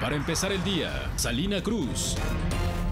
[0.00, 2.16] Para empezar el día, Salina Cruz.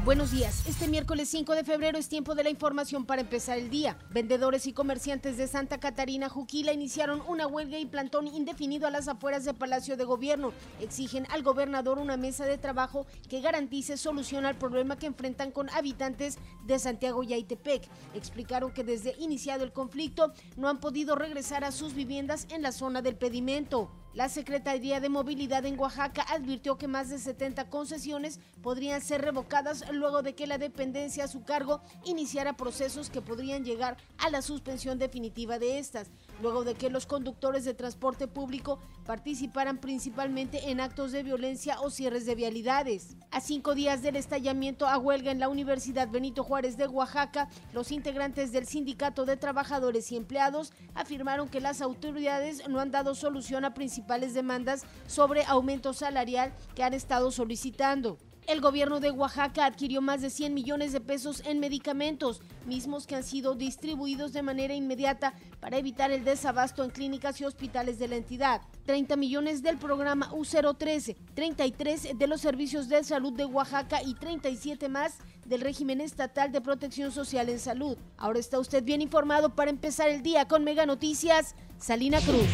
[0.05, 0.67] Buenos días.
[0.67, 3.97] Este miércoles 5 de febrero es tiempo de la información para empezar el día.
[4.11, 9.07] Vendedores y comerciantes de Santa Catarina, Juquila, iniciaron una huelga y plantón indefinido a las
[9.07, 10.53] afueras del Palacio de Gobierno.
[10.81, 15.71] Exigen al gobernador una mesa de trabajo que garantice solución al problema que enfrentan con
[15.71, 17.89] habitantes de Santiago y Aitepec.
[18.15, 22.73] Explicaron que desde iniciado el conflicto no han podido regresar a sus viviendas en la
[22.73, 23.91] zona del pedimento.
[24.15, 29.91] La Secretaría de Movilidad en Oaxaca advirtió que más de 70 concesiones podrían ser revocadas
[29.91, 34.43] luego de que la dependencia a su cargo iniciara procesos que podrían llegar a la
[34.43, 36.11] suspensión definitiva de estas,
[36.43, 41.89] luego de que los conductores de transporte público participaran principalmente en actos de violencia o
[41.89, 43.17] cierres de vialidades.
[43.31, 47.91] A cinco días del estallamiento a huelga en la Universidad Benito Juárez de Oaxaca, los
[47.91, 53.65] integrantes del Sindicato de Trabajadores y Empleados afirmaron que las autoridades no han dado solución
[53.65, 58.19] a principales demandas sobre aumento salarial que han estado solicitando.
[58.49, 63.15] El gobierno de Oaxaca adquirió más de 100 millones de pesos en medicamentos, mismos que
[63.15, 68.09] han sido distribuidos de manera inmediata para evitar el desabasto en clínicas y hospitales de
[68.09, 68.63] la entidad.
[68.87, 74.89] 30 millones del programa U013, 33 de los servicios de salud de Oaxaca y 37
[74.89, 77.97] más del régimen estatal de protección social en salud.
[78.17, 82.49] Ahora está usted bien informado para empezar el día con Mega Noticias, Salina Cruz.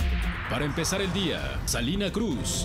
[0.50, 2.64] Para empezar el día, Salina Cruz.